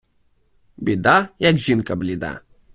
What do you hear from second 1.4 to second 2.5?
як жінка бліда.